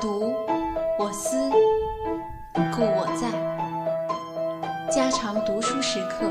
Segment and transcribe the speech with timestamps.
[0.00, 0.34] 读，
[0.98, 1.36] 我思，
[2.74, 3.30] 故我在。
[4.90, 6.30] 家常读书时刻，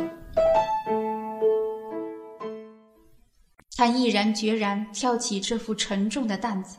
[3.76, 6.78] 他毅然决然挑起这副沉重的担子。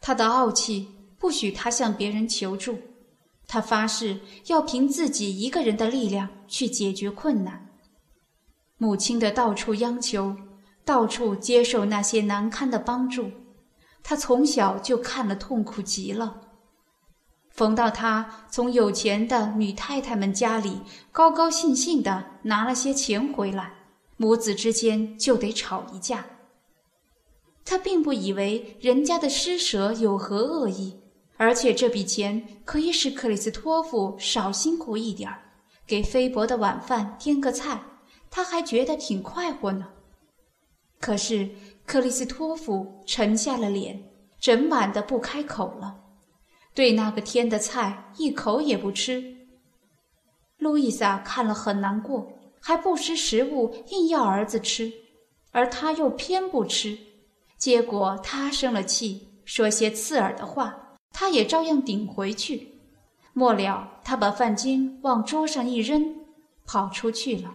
[0.00, 2.78] 他的傲气不许他向别人求助，
[3.46, 7.68] 他发誓要凭自己一个人的力量去解决困难。
[8.78, 10.34] 母亲的到处央求，
[10.84, 13.30] 到处接受那些难堪的帮助。
[14.08, 16.40] 他从小就看了痛苦极了。
[17.50, 23.72] 逢到他从有钱的女太太们家里高高兴兴的拿了些钱回来，
[24.16, 26.24] 母子之间就得吵一架。
[27.64, 31.00] 他并不以为人家的施舍有何恶意，
[31.36, 35.42] 而且这笔钱可以使克里斯托夫少辛苦一点儿，
[35.84, 37.82] 给菲伯的晚饭添个菜，
[38.30, 39.88] 他还觉得挺快活呢。
[41.00, 41.50] 可是。
[41.86, 44.02] 克里斯托夫沉下了脸，
[44.40, 45.96] 整晚的不开口了，
[46.74, 49.34] 对那个天的菜一口也不吃。
[50.58, 52.26] 路易莎看了很难过，
[52.60, 54.92] 还不识时务，硬要儿子吃，
[55.52, 56.98] 而他又偏不吃，
[57.56, 60.74] 结果他生了气，说些刺耳的话，
[61.12, 62.68] 他也照样顶回去。
[63.32, 66.14] 末了，他把饭巾往桌上一扔，
[66.64, 67.54] 跑出去了。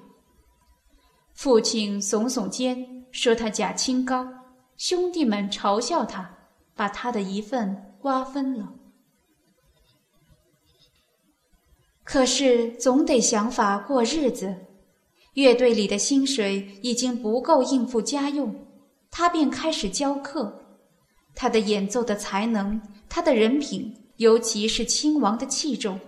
[1.33, 3.00] 父亲耸耸肩。
[3.12, 4.28] 说他假清高，
[4.78, 6.38] 兄弟们嘲笑他，
[6.76, 8.73] 把他的一份瓜分了。
[12.04, 14.56] 可是总得想法过日子，
[15.34, 18.54] 乐队里的薪水已经不够应付家用，
[19.09, 20.58] 他便开始教课。
[21.36, 26.00] 他的演奏的才能，他的人品，尤其是亲王的器重，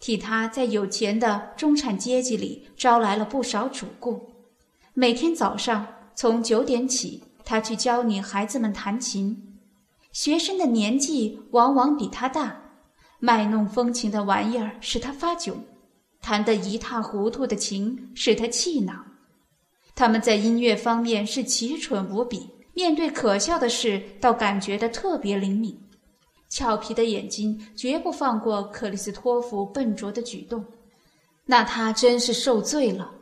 [0.00, 4.30] 替他在有钱的中产阶级里招来了不少主顾。
[4.94, 5.86] 每天早上。
[6.16, 9.58] 从九点起，他去教女孩子们弹琴。
[10.12, 12.58] 学生的年纪往往比他大，
[13.20, 15.52] 卖弄风情的玩意儿使他发窘，
[16.22, 18.94] 弹得一塌糊涂的琴使他气恼。
[19.94, 25.78] 他们在音乐方面是奇蠢无比，面对可笑的事倒感觉得特别灵敏。
[26.48, 30.64] 俏皮的眼睛绝不放过克里斯托夫笨拙的举动，
[31.44, 33.12] 那他真是受罪了。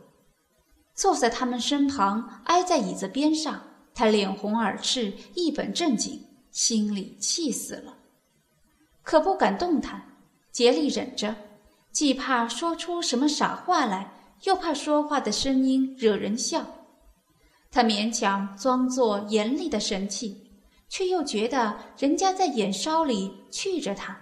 [0.95, 3.61] 坐在他们身旁，挨在椅子边上，
[3.95, 7.97] 他脸红耳赤，一本正经，心里气死了，
[9.03, 10.01] 可不敢动弹，
[10.53, 11.35] 竭力忍着，
[11.91, 14.13] 既怕说出什么傻话来，
[14.45, 16.65] 又怕说话的声音惹人笑。
[17.73, 20.53] 他勉强装作严厉的神气，
[20.89, 24.17] 却又觉得人家在眼梢里觑着他，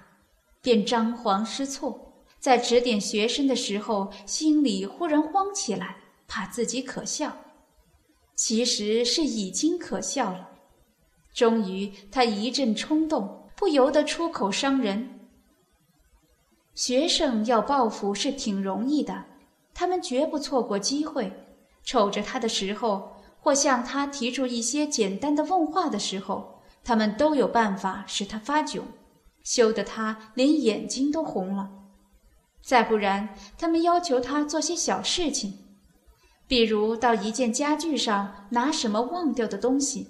[0.62, 5.99] 便张皇失措，在指点学生的时候，心里忽然慌起来。
[6.34, 7.37] 怕自己可笑，
[8.34, 10.48] 其实是已经可笑了。
[11.34, 15.28] 终于，他一阵冲动，不由得出口伤人。
[16.75, 19.26] 学生要报复是挺容易的，
[19.75, 21.31] 他们绝不错过机会。
[21.84, 28.81] 瞅着他的时候，或向他提出一些简单的问话的时候，他们都有办法使他发窘，
[29.44, 31.69] 羞得他连眼睛都红了。
[32.62, 35.59] 再不然，他们要求他做些小事情。
[36.53, 40.07] 比如到一件家具上拿什么忘掉的东西，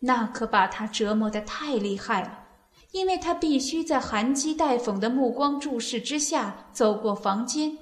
[0.00, 2.46] 那可把他折磨得太厉害了，
[2.92, 7.76] 因为他必须在含讥带讽的目光注视之下走过房间。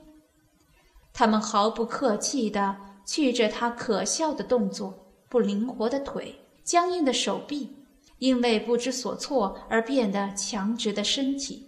[1.13, 2.77] 他们毫不客气地
[3.07, 7.77] 去着他可笑的动作、不灵活的腿、僵硬的手臂，
[8.19, 11.66] 因为不知所措而变得强直的身体。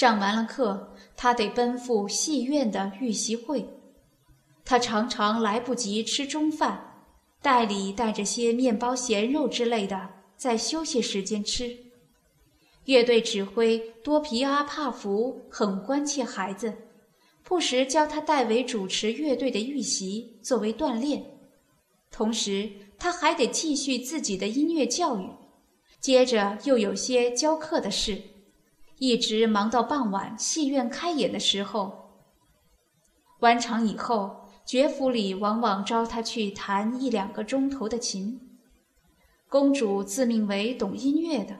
[0.00, 0.94] 上完了课。
[1.14, 3.68] 他得奔赴戏院的预习会，
[4.64, 7.04] 他常常来不及吃中饭，
[7.42, 10.08] 袋里带着些面包、咸肉之类的，
[10.38, 11.76] 在休息时间吃。
[12.86, 16.72] 乐队指挥多皮阿帕福很关切孩子，
[17.42, 21.22] 不时教他代为主持乐队的预习，作为锻炼。
[22.10, 25.28] 同时，他还得继续自己的音乐教育，
[26.00, 28.18] 接着又有些教课的事。
[29.00, 32.20] 一直忙到傍晚，戏院开演的时候。
[33.38, 38.38] 完场以后，爵府里往往招他去弹一两个钟头的琴。
[39.48, 41.56] 公主自命为懂音乐的，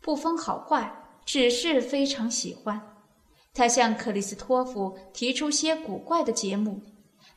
[0.00, 0.92] 不分好坏，
[1.24, 2.96] 只是非常喜欢。
[3.54, 6.82] 她向克里斯托夫提出些古怪的节目，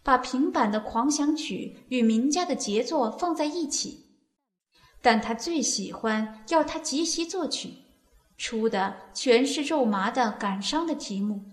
[0.01, 4.07] 把平板的狂想曲与名家的杰作放在一起，
[5.03, 7.84] 但他最喜欢要他即席作曲。
[8.37, 11.43] 出的全是肉麻的感伤的题目。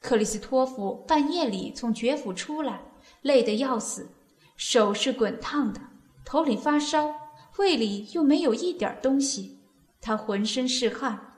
[0.00, 2.80] 克里斯托夫半夜里从爵府出来，
[3.22, 4.10] 累得要死，
[4.56, 5.80] 手是滚烫的，
[6.24, 7.14] 头里发烧，
[7.58, 9.58] 胃里又没有一点东西，
[10.00, 11.34] 他浑身是汗，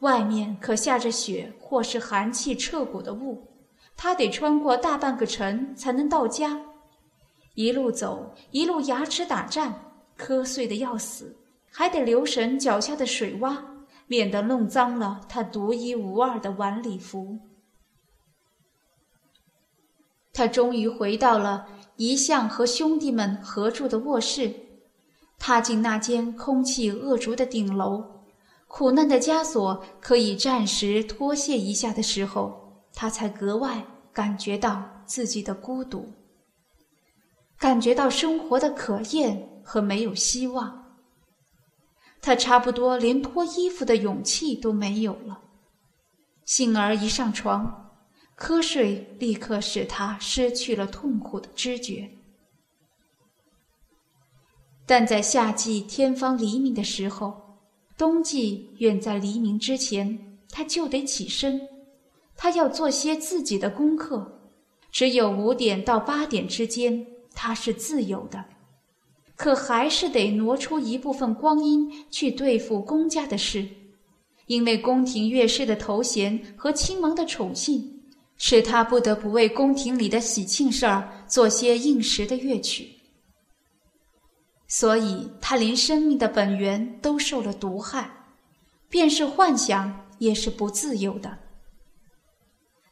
[0.00, 3.46] 外面可下着雪或是寒气彻骨的雾，
[3.96, 6.60] 他得穿过大半个城才能到家，
[7.54, 11.36] 一路走一路牙齿打颤，瞌睡的要死，
[11.76, 13.58] 还得留神脚下的水洼，
[14.06, 17.40] 免得弄脏了他独一无二的晚礼服。
[20.32, 21.66] 他终于回到了
[21.96, 24.54] 一向和兄弟们合住的卧室，
[25.36, 28.04] 踏进那间空气恶浊的顶楼，
[28.68, 36.12] 苦难的枷锁可以暂时脱卸一下的时候，他才格外感觉到自己的孤独，
[37.58, 40.83] 感觉到生活的可厌和没有希望。
[42.24, 45.42] 他差不多连脱衣服的勇气都没有了，
[46.46, 47.92] 幸而一上床。
[48.34, 52.10] 瞌睡立刻使他失去了痛苦的知觉，
[54.86, 57.60] 但在夏季天方黎明的时候，
[57.98, 61.60] 冬季远在黎明之前，他就得起身，
[62.34, 64.40] 他要做些自己的功课。
[64.90, 68.44] 只有五点到八点之间，他是自由的，
[69.36, 73.66] 可还是得挪出一部分光阴去对付公家的事，
[74.46, 77.90] 因为宫廷乐师的头衔和亲王的宠幸。
[78.36, 82.88] 使他不得不为宫廷里的喜庆事儿做些应时的乐曲，
[84.66, 88.10] 所以他连生命的本源都受了毒害，
[88.88, 91.38] 便是幻想也是不自由的。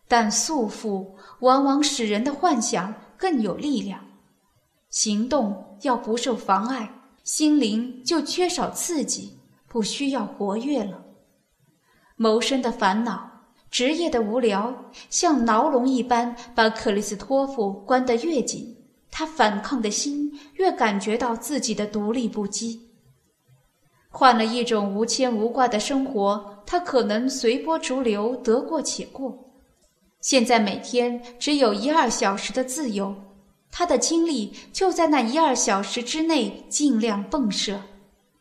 [0.07, 4.01] 但束缚往往使人的幻想更有力量，
[4.93, 6.89] 行动要不受妨碍，
[7.25, 9.37] 心灵就缺少刺激，
[9.67, 11.03] 不需要活跃了。
[12.15, 13.29] 谋生的烦恼。
[13.71, 18.77] 职业的无聊像牢笼一般，把克里斯托夫关得越紧，
[19.11, 22.79] 他反抗的心越感觉到自己的独立不羁。
[24.11, 29.51] 换了一种无牵无挂的生活，他可能随波逐流，得过且过。
[30.21, 33.17] 现在每天只有一二小时的自由，
[33.75, 37.81] 他的精力就在那一二小时之内尽量迸射，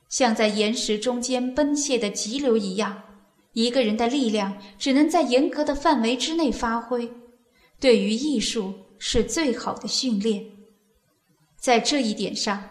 [0.10, 3.02] 像在岩石中间奔泻的急流一样。
[3.54, 7.10] 一个人的力量只能在严格的范围之内发挥，
[7.80, 10.46] 对于艺术是最好的训练。
[11.58, 12.62] 在这一点上，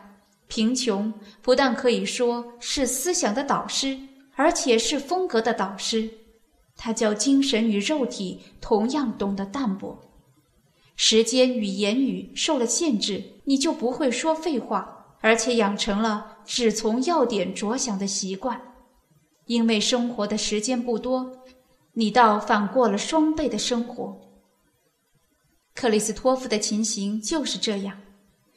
[0.46, 3.98] 贫穷不但可以说是思想的导师，
[4.36, 6.10] 而且是风格的导师。
[6.76, 9.98] 他教精神与肉体同样懂得淡泊。
[11.02, 18.60] 时间与言语受了限制，你就不会说废话，而且养成了只从要点着想的习惯。
[19.46, 21.26] 因为生活的时间不多，
[21.94, 24.14] 你倒反过了双倍的生活。
[25.74, 27.98] 克里斯托夫的情形就是这样，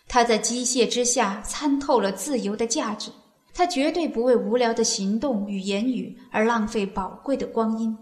[0.10, 3.10] 他在机械之下参透了自由的价值，
[3.54, 7.98] 他绝对不为无聊的行动与言语而浪费宝贵的光阴。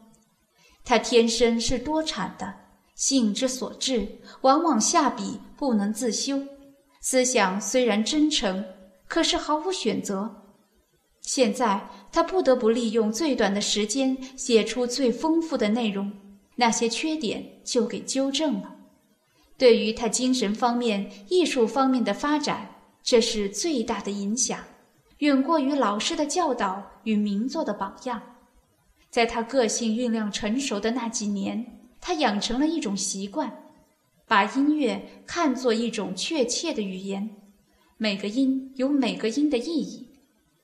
[0.83, 2.51] 他天生是多产的，
[3.01, 4.07] 性之所至，
[4.41, 6.39] 往往下笔不能自修，
[6.99, 8.63] 思想虽然真诚，
[9.07, 10.29] 可是毫无选择。
[11.21, 16.11] 现在他不得不利用最短的时间写出最丰富的内容，
[16.55, 18.75] 那些缺点就给纠正了。
[19.57, 22.69] 对于他精神方面、艺术方面的发展，
[23.01, 24.59] 这是最大的影响，
[25.17, 28.21] 远过于老师的教导与名作的榜样。
[29.09, 33.71] 在他个性酝酿成熟的那几年，他养成了一种习惯，
[34.27, 37.29] 把音乐看作一种确切的语言，
[37.97, 40.09] 每个音有每个音的意义。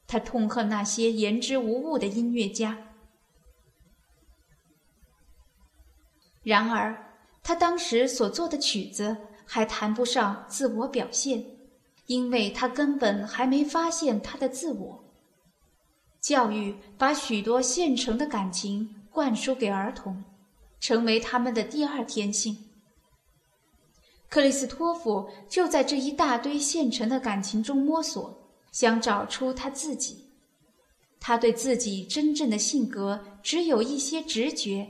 [0.07, 2.77] 他痛恨那些言之无物的音乐家。
[6.43, 7.13] 然而，
[7.43, 9.15] 他当时所做的曲子
[9.45, 11.45] 还谈不上自我表现，
[12.05, 15.03] 因为他根本还没发现他的自我。
[16.21, 20.23] 教育把许多现成的感情灌输给儿童，
[20.79, 22.57] 成为他们的第二天性。
[24.29, 28.43] 克里斯托弗就在这一大堆现成的感情中摸索。
[28.69, 30.25] 想找出他自己，
[31.19, 34.87] 他对自己真正的性格只有一些直觉，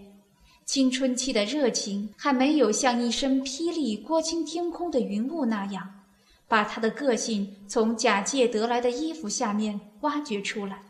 [0.65, 6.03] 青春期的热情还没有像一声霹雳过清天空的云雾那样，
[6.49, 10.83] 把他的个性从假借得来的衣服下面挖掘出来。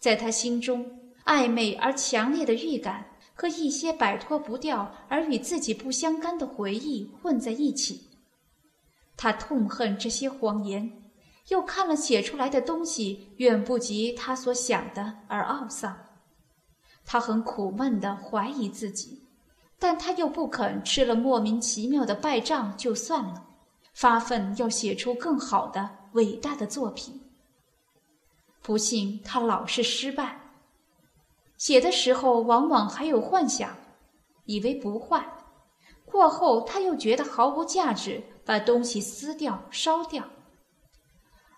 [0.00, 8.08] 在他心中，暧昧而强烈的预感和一些摆脱不掉而与自己不相干的回忆混在一起，
[9.16, 10.98] 他痛恨这些谎言。
[11.48, 15.96] 又看了写出来的东西，远不及他所想的而懊丧。
[17.04, 19.24] 他很苦闷地怀疑自己，
[19.76, 23.44] 但他又不肯吃了莫名其妙的败仗就算了，
[23.92, 27.20] 发奋要写出更好的伟大的作品。
[28.62, 30.41] 不幸他老是失败。
[31.62, 33.76] 写的时候往往还有幻想，
[34.46, 35.24] 以为不坏，
[36.04, 40.28] 过后他又觉得毫无价值，把东西撕掉烧掉。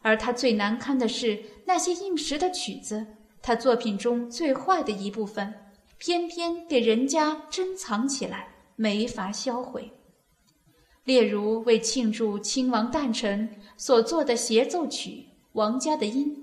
[0.03, 3.07] 而他最难堪的是那些应时的曲子，
[3.41, 5.55] 他作品中最坏的一部分，
[5.97, 9.91] 偏偏给人家珍藏起来，没法销毁。
[11.05, 15.11] 例如为庆祝亲王诞辰所做的协奏曲
[15.53, 16.37] 《王家的音》，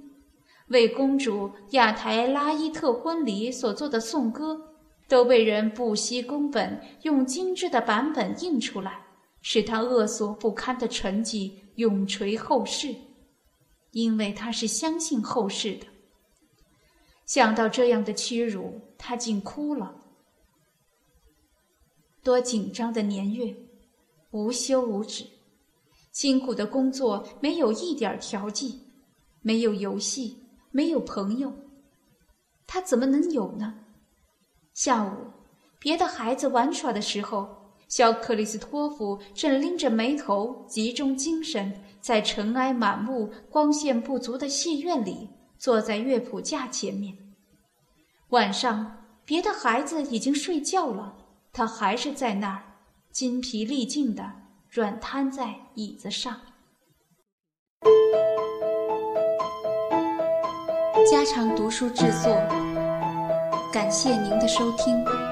[0.72, 4.60] 为公主亚台拉伊特婚礼所做的颂歌，
[5.08, 9.06] 都被人不惜工本用精致的版本印出来，
[9.42, 12.96] 使他恶俗不堪的成绩永垂后世。
[13.92, 15.86] 因为他是相信后世的。
[17.26, 19.94] 想到这样的屈辱，他竟哭了。
[22.24, 23.54] 多紧张的年月！
[24.32, 25.26] 无休无止，
[26.14, 28.80] 辛苦的工作没有一点调剂，
[29.42, 30.38] 没有游戏，
[30.72, 31.54] 没有朋友，
[32.66, 33.76] 他怎么能有呢？
[34.74, 35.32] 下午，
[35.80, 47.18] 别的孩子玩耍的时候，小克里斯托夫正拎着眉头，集中精神，在尘埃满目、光线不足的戏院里，坐在乐谱架前面。
[48.30, 51.18] 晚上，别的孩子已经睡觉了，
[51.52, 52.64] 他还是在那儿。
[53.12, 54.32] 筋疲力尽的
[54.70, 56.40] 软瘫在椅子上。
[61.12, 62.34] 家常读书制作，
[63.70, 65.31] 感谢您的收听。